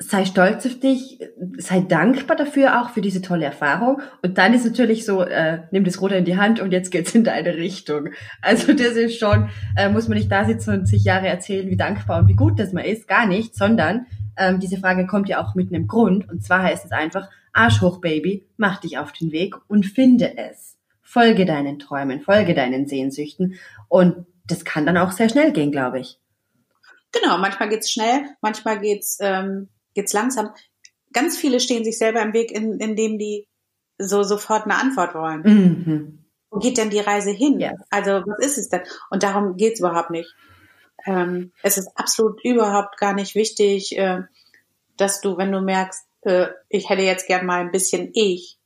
[0.01, 1.19] sei stolz auf dich,
[1.57, 4.01] sei dankbar dafür auch für diese tolle Erfahrung.
[4.23, 7.13] Und dann ist natürlich so, äh, nimm das Ruder in die Hand und jetzt geht's
[7.13, 8.09] in deine Richtung.
[8.41, 11.75] Also das ist schon, äh, muss man nicht da sitzen und sich Jahre erzählen, wie
[11.75, 14.05] dankbar und wie gut das man ist, gar nicht, sondern
[14.37, 16.29] ähm, diese Frage kommt ja auch mit einem Grund.
[16.29, 20.37] Und zwar heißt es einfach, Arsch hoch, Baby, mach dich auf den Weg und finde
[20.37, 20.77] es.
[21.01, 23.55] Folge deinen Träumen, folge deinen Sehnsüchten.
[23.89, 26.19] Und das kann dann auch sehr schnell gehen, glaube ich.
[27.11, 30.51] Genau, manchmal geht's schnell, manchmal geht's ähm, geht's langsam.
[31.13, 33.47] Ganz viele stehen sich selber im Weg, in, indem die
[33.97, 35.41] so sofort eine Antwort wollen.
[35.41, 36.25] Mhm.
[36.49, 37.59] Wo geht denn die Reise hin?
[37.59, 37.73] Ja.
[37.89, 38.81] Also was ist es denn?
[39.09, 40.33] Und darum geht's überhaupt nicht.
[41.05, 44.21] Ähm, es ist absolut überhaupt gar nicht wichtig, äh,
[44.97, 48.57] dass du, wenn du merkst, äh, ich hätte jetzt gern mal ein bisschen ich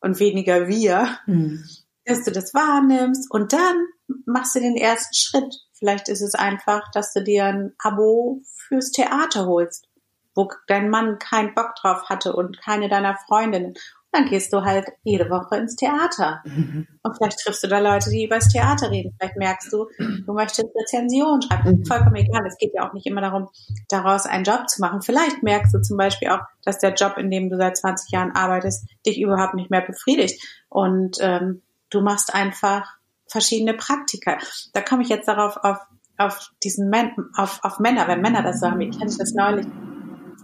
[0.00, 1.64] und weniger wir, mhm.
[2.04, 3.86] dass du das wahrnimmst und dann
[4.24, 5.54] machst du den ersten Schritt.
[5.74, 9.88] Vielleicht ist es einfach, dass du dir ein Abo fürs Theater holst
[10.38, 13.70] wo dein Mann keinen Bock drauf hatte und keine deiner Freundinnen.
[13.70, 13.76] Und
[14.12, 16.42] dann gehst du halt jede Woche ins Theater.
[16.44, 16.86] Mhm.
[17.02, 19.14] Und vielleicht triffst du da Leute, die über das Theater reden.
[19.18, 21.80] Vielleicht merkst du, du möchtest Rezensionen schreiben.
[21.80, 21.84] Mhm.
[21.84, 22.46] Vollkommen egal.
[22.46, 23.48] Es geht ja auch nicht immer darum,
[23.88, 25.02] daraus einen Job zu machen.
[25.02, 28.30] Vielleicht merkst du zum Beispiel auch, dass der Job, in dem du seit 20 Jahren
[28.30, 30.40] arbeitest, dich überhaupt nicht mehr befriedigt.
[30.68, 32.86] Und ähm, du machst einfach
[33.26, 34.38] verschiedene Praktika.
[34.72, 35.78] Da komme ich jetzt darauf auf,
[36.16, 38.80] auf diesen Män auf, auf Männer, wenn Männer das sagen.
[38.80, 39.66] Ich kenne das neulich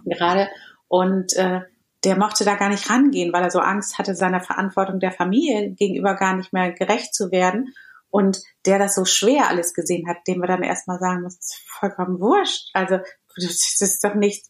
[0.05, 0.49] gerade.
[0.88, 1.61] Und äh,
[2.05, 5.71] der mochte da gar nicht rangehen, weil er so Angst hatte, seiner Verantwortung der Familie
[5.71, 7.73] gegenüber gar nicht mehr gerecht zu werden.
[8.11, 11.62] Und der das so schwer alles gesehen hat, dem wir dann erstmal sagen, das ist
[11.67, 12.71] vollkommen wurscht.
[12.73, 12.99] Also
[13.37, 14.47] das ist doch nicht,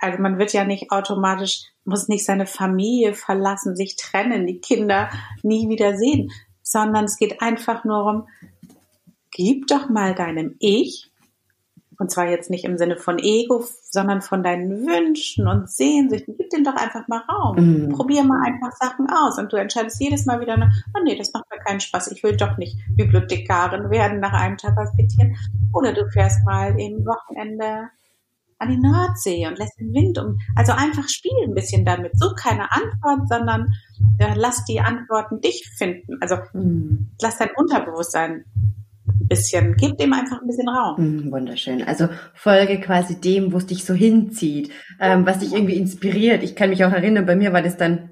[0.00, 5.10] also man wird ja nicht automatisch, muss nicht seine Familie verlassen, sich trennen, die Kinder
[5.42, 6.32] nie wieder sehen,
[6.62, 8.28] sondern es geht einfach nur um,
[9.30, 11.11] gib doch mal deinem Ich
[12.02, 16.34] und zwar jetzt nicht im Sinne von Ego, sondern von deinen Wünschen und Sehnsüchten.
[16.36, 17.54] Gib dem doch einfach mal Raum.
[17.54, 17.88] Mhm.
[17.90, 19.38] Probier mal einfach Sachen aus.
[19.38, 20.56] Und du entscheidest jedes Mal wieder,
[20.96, 22.10] oh nee, das macht mir keinen Spaß.
[22.10, 25.36] Ich will doch nicht Bibliothekarin werden, nach einem Tag hospitieren.
[25.72, 27.88] Oder du fährst mal im Wochenende
[28.58, 30.40] an die Nordsee und lässt den Wind um.
[30.56, 32.18] Also einfach spiel ein bisschen damit.
[32.18, 33.74] Such keine Antwort, sondern
[34.18, 36.18] äh, lass die Antworten dich finden.
[36.20, 37.12] Also mhm.
[37.20, 38.44] lass dein Unterbewusstsein
[39.28, 41.26] bisschen, gib dem einfach ein bisschen Raum.
[41.26, 41.82] Mm, wunderschön.
[41.82, 46.42] Also folge quasi dem, wo es dich so hinzieht, ähm, was dich irgendwie inspiriert.
[46.42, 48.10] Ich kann mich auch erinnern, bei mir war das dann,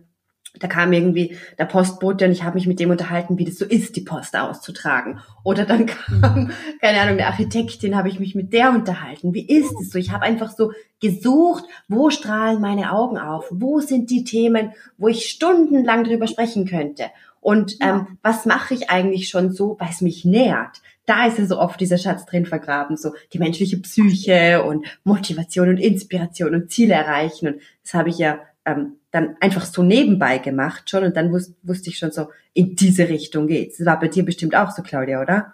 [0.59, 3.64] da kam irgendwie der Postbote und ich habe mich mit dem unterhalten, wie das so
[3.64, 5.20] ist, die Post auszutragen.
[5.44, 9.33] Oder dann kam, keine Ahnung, eine Architektin, habe ich mich mit der unterhalten.
[9.33, 9.99] Wie ist es so?
[9.99, 13.46] Ich habe einfach so gesucht, wo strahlen meine Augen auf?
[13.51, 17.05] Wo sind die Themen, wo ich stundenlang drüber sprechen könnte?
[17.40, 20.83] Und ähm, was mache ich eigentlich schon so, weil es mich nährt?
[21.11, 25.68] Da ist ja so oft dieser Schatz drin vergraben, so die menschliche Psyche und Motivation
[25.68, 27.49] und Inspiration und Ziele erreichen.
[27.49, 31.53] Und das habe ich ja ähm, dann einfach so nebenbei gemacht schon und dann wus
[31.64, 33.79] wusste ich schon so, in diese Richtung geht's.
[33.79, 35.53] Das war bei dir bestimmt auch so, Claudia, oder?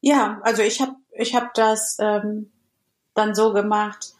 [0.00, 2.50] Ja, also ich habe ich hab das ähm,
[3.12, 4.14] dann so gemacht.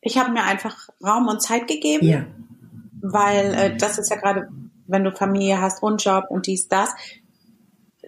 [0.00, 2.26] Ich habe mir einfach Raum und Zeit gegeben, ja.
[3.00, 4.48] weil äh, das ist ja gerade
[4.86, 6.90] wenn du Familie hast und Job und dies, das,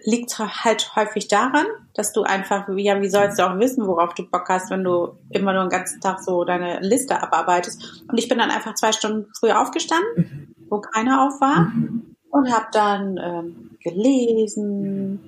[0.07, 4.25] liegt halt häufig daran, dass du einfach, ja, wie sollst du auch wissen, worauf du
[4.25, 8.05] Bock hast, wenn du immer nur den ganzen Tag so deine Liste abarbeitest.
[8.07, 12.15] Und ich bin dann einfach zwei Stunden früher aufgestanden, wo keiner auf war, mhm.
[12.29, 15.19] und habe dann ähm, gelesen,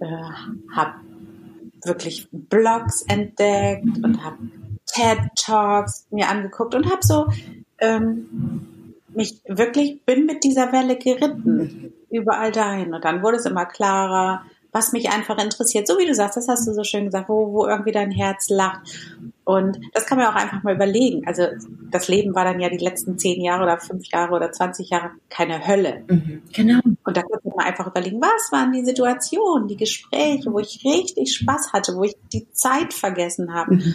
[0.00, 0.94] äh, habe
[1.84, 4.38] wirklich Blogs entdeckt und habe
[4.86, 7.28] TED Talks mir angeguckt und habe so
[7.78, 8.66] ähm,
[9.14, 12.94] mich wirklich, bin mit dieser Welle geritten, überall dahin.
[12.94, 15.88] Und dann wurde es immer klarer, was mich einfach interessiert.
[15.88, 18.50] So wie du sagst, das hast du so schön gesagt, wo, wo irgendwie dein Herz
[18.50, 18.80] lacht.
[19.44, 21.26] Und das kann man auch einfach mal überlegen.
[21.26, 21.44] Also
[21.90, 25.12] das Leben war dann ja die letzten zehn Jahre oder fünf Jahre oder zwanzig Jahre
[25.30, 26.04] keine Hölle.
[26.06, 26.80] Mhm, genau.
[26.84, 31.34] Und da kann man einfach überlegen, was waren die Situationen, die Gespräche, wo ich richtig
[31.34, 33.76] Spaß hatte, wo ich die Zeit vergessen habe.
[33.76, 33.94] Mhm.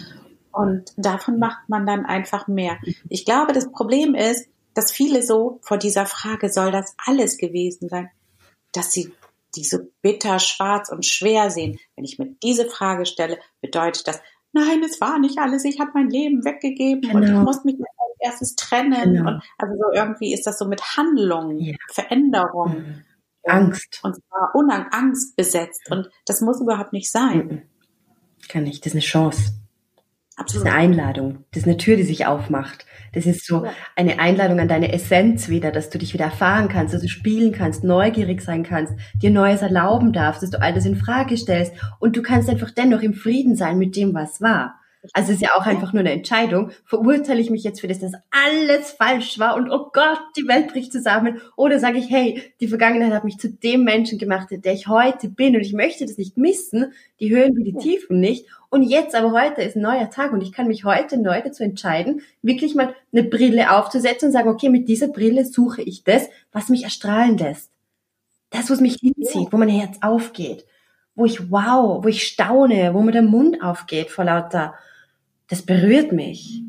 [0.50, 2.78] Und davon macht man dann einfach mehr.
[3.08, 7.88] Ich glaube, das Problem ist, dass viele so vor dieser Frage, soll das alles gewesen
[7.88, 8.10] sein,
[8.72, 9.12] dass sie
[9.56, 11.78] die so bitter, schwarz und schwer sehen.
[11.94, 14.20] Wenn ich mir diese Frage stelle, bedeutet das,
[14.52, 17.16] nein, es war nicht alles, ich habe mein Leben weggegeben genau.
[17.16, 19.14] und ich muss mich als erstes trennen.
[19.14, 19.30] Genau.
[19.30, 21.76] Und also so irgendwie ist das so mit Handlungen, ja.
[21.92, 22.78] Veränderung.
[22.78, 23.04] Mhm.
[23.46, 24.00] Angst.
[24.02, 25.90] Und zwar Unang Angst besetzt.
[25.90, 27.46] Und das muss überhaupt nicht sein.
[27.46, 27.62] Mhm.
[28.48, 29.52] Kann nicht, das ist eine Chance.
[30.36, 30.66] Absolut.
[30.66, 31.44] Das ist eine Einladung.
[31.52, 32.86] Das ist eine Tür, die sich aufmacht.
[33.12, 36.92] Das ist so eine Einladung an deine Essenz wieder, dass du dich wieder erfahren kannst,
[36.92, 40.96] dass du spielen kannst, neugierig sein kannst, dir Neues erlauben darfst, dass du alles in
[40.96, 44.80] Frage stellst und du kannst einfach dennoch im Frieden sein mit dem, was war.
[45.12, 46.70] Also es ist ja auch einfach nur eine Entscheidung.
[46.84, 50.68] Verurteile ich mich jetzt für das, dass alles falsch war und oh Gott, die Welt
[50.68, 51.40] bricht zusammen?
[51.56, 55.28] Oder sage ich, hey, die Vergangenheit hat mich zu dem Menschen gemacht, der ich heute
[55.28, 58.46] bin und ich möchte das nicht missen, die Höhen wie die Tiefen nicht.
[58.70, 61.62] Und jetzt aber heute ist ein neuer Tag und ich kann mich heute neu dazu
[61.62, 66.28] entscheiden, wirklich mal eine Brille aufzusetzen und sagen, okay, mit dieser Brille suche ich das,
[66.52, 67.70] was mich erstrahlen lässt.
[68.50, 70.64] Das, was mich hinzieht, wo mein Herz aufgeht
[71.14, 74.74] wo ich wow, wo ich staune, wo mir der Mund aufgeht vor lauter,
[75.48, 76.62] das berührt mich.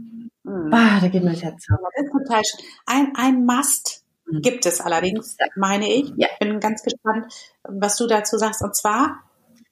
[0.43, 0.69] Mhm.
[0.69, 1.79] Bah, da geht Herz auf.
[1.95, 2.65] Das ist total schön.
[2.85, 4.41] Ein, ein Must mhm.
[4.41, 6.11] gibt es allerdings, meine ich.
[6.17, 6.27] Ja.
[6.39, 7.31] Bin ganz gespannt,
[7.63, 8.61] was du dazu sagst.
[8.61, 9.19] Und zwar,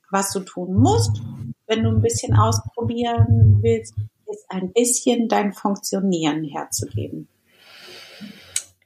[0.09, 1.21] was du tun musst,
[1.67, 3.95] wenn du ein bisschen ausprobieren willst,
[4.27, 7.27] ist ein bisschen dein Funktionieren herzugeben.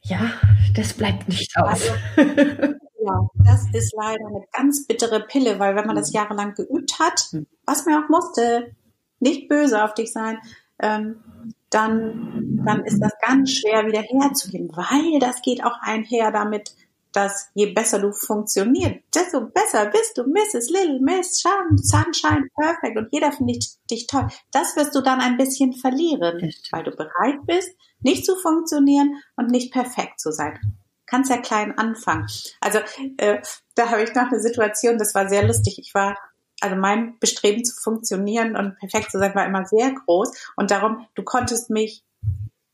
[0.04, 0.32] Ja,
[0.74, 1.90] das bleibt nicht aus.
[2.16, 2.74] Also,
[3.08, 6.16] Ja, das ist leider eine ganz bittere Pille, weil wenn man das mhm.
[6.16, 7.48] jahrelang geübt hat, mhm.
[7.66, 8.76] was man auch musste,
[9.20, 10.40] nicht böse auf dich sein,
[10.80, 11.24] ähm,
[11.70, 16.74] dann, dann ist das ganz schwer wieder herzugehen, weil das geht auch einher damit,
[17.12, 20.70] dass je besser du funktionierst, desto besser bist du Mrs.
[20.70, 24.28] Little Miss Sunshine Perfect und jeder findet dich toll.
[24.52, 29.50] Das wirst du dann ein bisschen verlieren, weil du bereit bist, nicht zu funktionieren und
[29.50, 30.60] nicht perfekt zu sein
[31.08, 32.28] kannst ja klein anfangen.
[32.62, 32.80] Also
[33.18, 33.42] äh,
[33.76, 35.80] da habe ich noch eine Situation, das war sehr lustig.
[35.80, 36.18] Ich war,
[36.62, 40.54] also mein Bestreben zu funktionieren und perfekt zu sein war immer sehr groß.
[40.56, 42.04] Und darum, du konntest mich,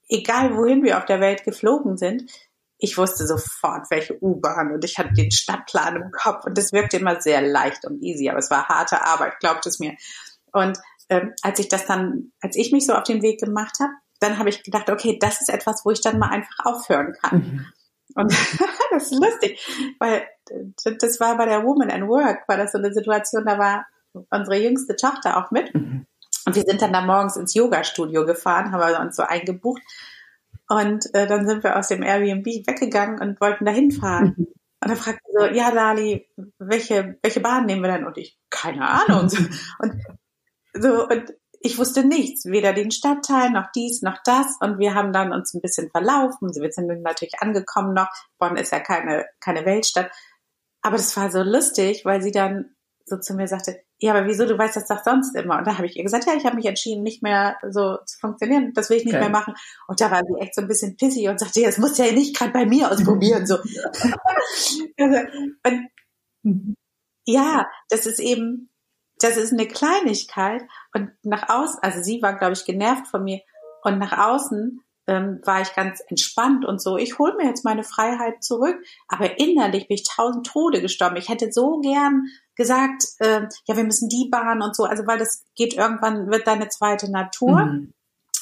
[0.08, 2.32] egal wohin wir auf der Welt geflogen sind,
[2.78, 6.98] ich wusste sofort, welche U-Bahn und ich hatte den Stadtplan im Kopf und das wirkte
[6.98, 9.96] immer sehr leicht und easy, aber es war harte Arbeit, glaubt es mir.
[10.52, 10.78] Und
[11.10, 14.38] ähm, als ich das dann, als ich mich so auf den Weg gemacht habe, dann
[14.38, 17.40] habe ich gedacht, okay, das ist etwas, wo ich dann mal einfach aufhören kann.
[17.40, 17.66] Mhm.
[18.16, 18.32] Und
[18.92, 19.66] das ist lustig,
[20.00, 20.28] weil
[21.00, 23.86] das war bei der Woman and Work, war das so eine Situation, da war
[24.30, 25.74] unsere jüngste Tochter auch mit.
[25.74, 26.06] Mhm.
[26.46, 29.82] Und wir sind dann da morgens ins Yoga-Studio gefahren, haben uns so eingebucht.
[30.68, 34.36] Und äh, dann sind wir aus dem Airbnb weggegangen und wollten da hinfahren.
[34.38, 34.48] Mhm.
[34.82, 36.28] Und dann fragte sie so, ja, Dali,
[36.60, 38.06] welche, welche Bahn nehmen wir denn?
[38.06, 39.30] Und ich, keine Ahnung.
[39.80, 39.96] Und
[40.76, 41.34] so, und
[41.66, 44.58] ich wusste nichts, weder den Stadtteil noch dies noch das.
[44.60, 46.54] Und wir haben dann uns ein bisschen verlaufen.
[46.54, 48.10] Wir sind natürlich angekommen noch.
[48.38, 50.12] Bonn ist ja keine, keine Weltstadt.
[50.82, 54.46] Aber das war so lustig, weil sie dann so zu mir sagte, ja, aber wieso,
[54.46, 55.58] du weißt das doch sonst immer.
[55.58, 58.20] Und da habe ich ihr gesagt, ja, ich habe mich entschieden, nicht mehr so zu
[58.20, 58.74] funktionieren.
[58.74, 59.24] Das will ich nicht okay.
[59.24, 59.54] mehr machen.
[59.88, 62.04] Und da war sie echt so ein bisschen pissig und sagte, ja, das musst du
[62.04, 63.46] ja nicht gerade bei mir ausprobieren.
[63.46, 63.56] so.
[65.00, 65.18] also,
[65.66, 65.90] und,
[66.44, 66.76] mhm.
[67.26, 68.70] ja, das ist eben,
[69.20, 73.40] das ist eine Kleinigkeit und nach außen, also sie war, glaube ich, genervt von mir
[73.84, 76.98] und nach außen ähm, war ich ganz entspannt und so.
[76.98, 81.18] Ich hole mir jetzt meine Freiheit zurück, aber innerlich bin ich tausend Tode gestorben.
[81.18, 85.18] Ich hätte so gern gesagt, äh, ja, wir müssen die Bahn und so, also weil
[85.18, 87.66] das geht irgendwann, wird deine zweite Natur.
[87.66, 87.94] Mhm.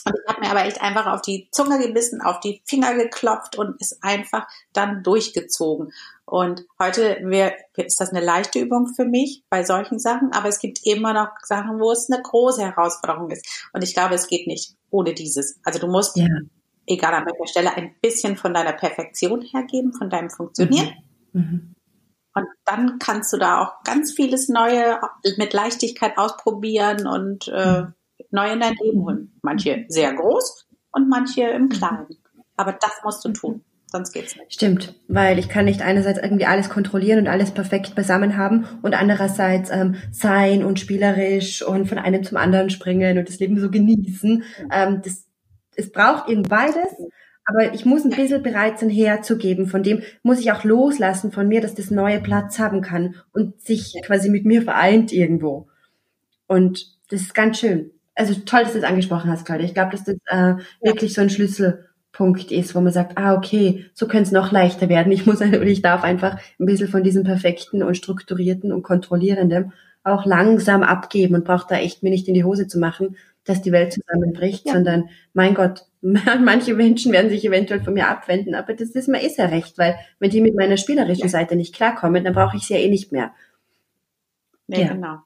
[0.05, 3.57] Und ich habe mir aber echt einfach auf die Zunge gebissen, auf die Finger geklopft
[3.57, 5.91] und ist einfach dann durchgezogen.
[6.25, 10.59] Und heute wär, ist das eine leichte Übung für mich bei solchen Sachen, aber es
[10.59, 13.45] gibt immer noch Sachen, wo es eine große Herausforderung ist.
[13.73, 15.59] Und ich glaube, es geht nicht ohne dieses.
[15.63, 16.27] Also du musst, ja.
[16.87, 20.93] egal an welcher Stelle, ein bisschen von deiner Perfektion hergeben, von deinem Funktionieren.
[21.33, 21.41] Mhm.
[21.41, 21.75] Mhm.
[22.33, 25.01] Und dann kannst du da auch ganz vieles Neue
[25.35, 27.93] mit Leichtigkeit ausprobieren und äh, mhm
[28.31, 29.39] neu in dein Leben holen.
[29.41, 32.07] Manche sehr groß und manche im Kleinen.
[32.55, 33.63] Aber das musst du tun.
[33.91, 34.53] Sonst geht's nicht.
[34.53, 38.93] Stimmt, weil ich kann nicht einerseits irgendwie alles kontrollieren und alles perfekt beisammen haben und
[38.93, 43.69] andererseits ähm, sein und spielerisch und von einem zum anderen springen und das Leben so
[43.69, 44.43] genießen.
[44.71, 45.25] Ähm, das,
[45.75, 46.88] es braucht eben beides,
[47.43, 49.67] aber ich muss ein bisschen bereit sein herzugeben.
[49.67, 53.60] Von dem muss ich auch loslassen von mir, dass das neue Platz haben kann und
[53.60, 55.67] sich quasi mit mir vereint irgendwo.
[56.47, 59.65] Und das ist ganz schön also toll, dass du das angesprochen hast, Claudia.
[59.65, 63.86] Ich glaube, dass das äh, wirklich so ein Schlüsselpunkt ist, wo man sagt, ah, okay,
[63.93, 65.12] so könnte es noch leichter werden.
[65.12, 69.73] Ich muss oder ich darf einfach ein bisschen von diesem perfekten und strukturierten und kontrollierenden
[70.03, 73.62] auch langsam abgeben und braucht da echt mir nicht in die Hose zu machen, dass
[73.62, 74.73] die Welt zusammenbricht, ja.
[74.73, 79.21] sondern mein Gott, manche Menschen werden sich eventuell von mir abwenden, aber das ist mir
[79.21, 81.29] ist ja recht, weil wenn die mit meiner spielerischen ja.
[81.29, 83.31] Seite nicht klarkommen, dann brauche ich sie ja eh nicht mehr.
[84.67, 84.93] Nee, ja.
[84.93, 85.17] genau.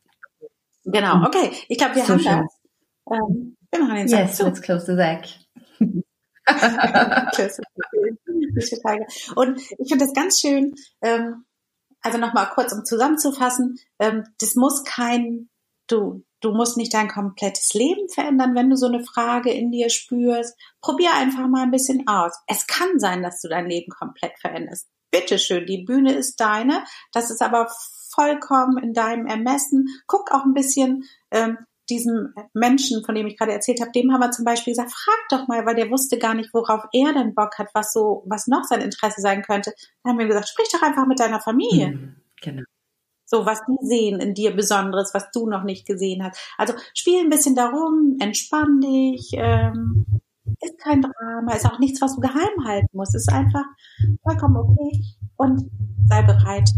[0.86, 1.26] Genau, mhm.
[1.26, 1.52] okay.
[1.68, 2.42] Ich glaube, wir so haben schön.
[2.42, 2.65] das.
[3.06, 5.26] Um, wir machen den Yes, let's close the deck.
[9.36, 11.46] Und ich finde das ganz schön, ähm,
[12.02, 15.50] also nochmal kurz, um zusammenzufassen, ähm, das muss kein,
[15.88, 19.90] du, du musst nicht dein komplettes Leben verändern, wenn du so eine Frage in dir
[19.90, 20.56] spürst.
[20.82, 22.34] Probier einfach mal ein bisschen aus.
[22.48, 24.88] Es kann sein, dass du dein Leben komplett veränderst.
[25.12, 26.84] Bitteschön, die Bühne ist deine.
[27.12, 27.70] Das ist aber
[28.14, 29.88] vollkommen in deinem Ermessen.
[30.08, 31.58] Guck auch ein bisschen, ähm,
[31.90, 35.20] diesem Menschen, von dem ich gerade erzählt habe, dem haben wir zum Beispiel gesagt, frag
[35.30, 38.48] doch mal, weil der wusste gar nicht, worauf er denn Bock hat, was so, was
[38.48, 39.74] noch sein Interesse sein könnte.
[40.04, 41.88] Dann haben wir gesagt, sprich doch einfach mit deiner Familie.
[41.90, 42.64] Mhm, genau.
[43.28, 46.40] So, was die sehen in dir Besonderes, was du noch nicht gesehen hast.
[46.58, 50.06] Also spiel ein bisschen darum, entspann dich, ähm,
[50.62, 53.16] ist kein Drama, ist auch nichts, was du geheim halten musst.
[53.16, 53.66] Ist einfach
[54.24, 55.02] vollkommen okay
[55.38, 55.70] und
[56.08, 56.70] sei bereit,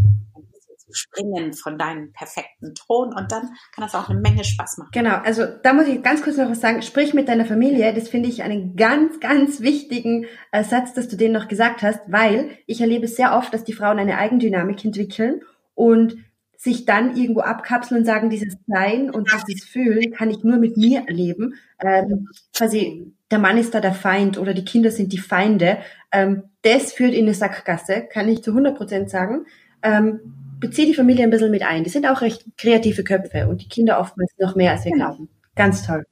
[0.98, 4.90] springen von deinem perfekten Thron und dann kann das auch eine Menge Spaß machen.
[4.94, 6.82] Genau, also da muss ich ganz kurz noch was sagen.
[6.82, 7.94] Sprich mit deiner Familie.
[7.94, 12.02] Das finde ich einen ganz, ganz wichtigen äh, Satz, dass du den noch gesagt hast,
[12.08, 15.42] weil ich erlebe sehr oft, dass die Frauen eine Eigendynamik entwickeln
[15.76, 16.18] und
[16.58, 20.76] sich dann irgendwo abkapseln und sagen, dieses Sein und dieses Fühlen kann ich nur mit
[20.76, 21.54] mir erleben.
[21.80, 25.78] Ähm, quasi der Mann ist da der Feind oder die Kinder sind die Feinde.
[26.12, 29.46] Ähm, das führt in eine Sackgasse, kann ich zu 100 Prozent sagen.
[29.84, 30.20] Ähm,
[30.60, 31.84] bezieh die Familie ein bisschen mit ein.
[31.84, 35.08] Die sind auch recht kreative Köpfe und die Kinder oftmals noch mehr, als wir genau.
[35.10, 35.30] glauben.
[35.56, 36.06] Ganz toll.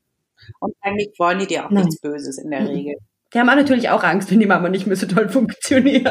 [0.60, 1.86] Und eigentlich wollen die dir auch Nein.
[1.86, 2.68] nichts Böses in der mhm.
[2.68, 2.96] Regel.
[3.34, 6.06] Die haben auch natürlich auch Angst, wenn die Mama nicht mehr so toll funktioniert.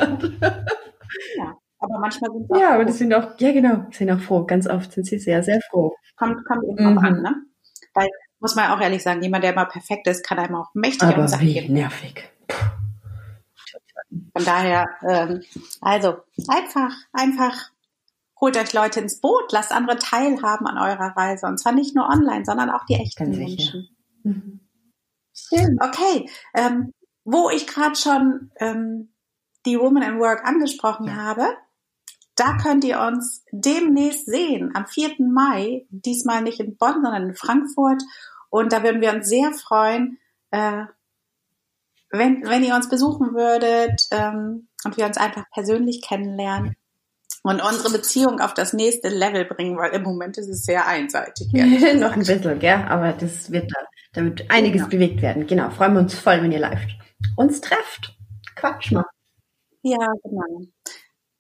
[1.37, 2.75] Ja, aber manchmal sind sie auch Ja, froh.
[2.75, 4.45] aber die sind auch, ja genau, sind auch froh.
[4.45, 5.95] Ganz oft sind sie sehr, sehr froh.
[6.17, 6.99] Kommt, kommt eben mhm.
[6.99, 7.35] auch an, ne?
[7.95, 8.09] Weil,
[8.41, 11.29] muss man auch ehrlich sagen, jemand, der immer perfekt ist, kann einem auch mächtig aber
[11.29, 11.75] Sachen wie geben.
[11.75, 12.25] nervig.
[14.37, 15.43] Von daher, ähm,
[15.81, 16.17] also
[16.49, 17.71] einfach, einfach
[18.45, 21.47] holt euch Leute ins Boot, lasst andere teilhaben an eurer Reise.
[21.47, 23.89] Und zwar nicht nur online, sondern auch die echten Menschen.
[24.23, 24.61] Mhm.
[25.33, 25.79] Schön.
[25.81, 26.93] Okay, ähm,
[27.25, 29.15] wo ich gerade schon ähm,
[29.65, 31.15] die Woman in Work angesprochen ja.
[31.15, 31.57] habe,
[32.35, 35.15] da könnt ihr uns demnächst sehen, am 4.
[35.21, 38.03] Mai, diesmal nicht in Bonn, sondern in Frankfurt.
[38.51, 40.19] Und da würden wir uns sehr freuen,
[40.51, 40.85] äh,
[42.11, 46.77] wenn, wenn ihr uns besuchen würdet ähm, und wir uns einfach persönlich kennenlernen
[47.45, 51.53] und unsere Beziehung auf das nächste Level bringen, weil im Moment ist es sehr einseitig.
[51.53, 52.85] Noch ein bisschen, gell?
[52.89, 53.81] aber das wird da,
[54.15, 54.91] damit einiges genau.
[54.91, 55.47] bewegt werden.
[55.47, 56.81] Genau, freuen wir uns voll, wenn ihr live
[57.37, 58.17] uns trefft.
[58.57, 59.05] Quatsch mal.
[59.83, 60.63] Ja, genau.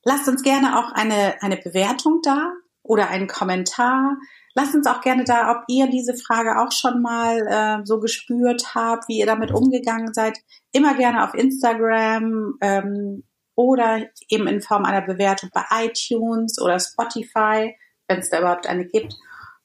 [0.04, 4.18] Lasst uns gerne auch eine, eine Bewertung da oder einen Kommentar.
[4.54, 8.74] Lasst uns auch gerne da, ob ihr diese Frage auch schon mal äh, so gespürt
[8.74, 10.38] habt, wie ihr damit umgegangen seid.
[10.72, 13.24] Immer gerne auf Instagram ähm,
[13.56, 17.76] oder eben in Form einer Bewertung bei iTunes oder Spotify,
[18.08, 19.14] wenn es da überhaupt eine gibt.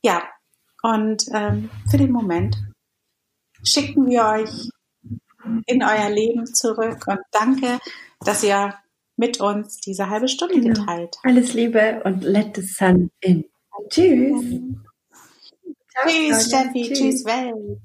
[0.01, 0.23] Ja,
[0.81, 2.57] und ähm, für den Moment
[3.63, 4.69] schicken wir euch
[5.65, 7.79] in euer Leben zurück und danke,
[8.21, 8.75] dass ihr
[9.17, 10.79] mit uns diese halbe Stunde genau.
[10.79, 11.25] geteilt habt.
[11.25, 13.45] Alles Liebe und let the sun in.
[13.89, 14.45] Tschüss.
[16.07, 16.93] Tschüss, Steffi.
[16.93, 17.81] Tschüss, Welt.